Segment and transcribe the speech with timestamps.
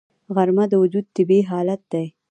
[0.35, 2.05] غرمه د وجود طبیعي حالت دی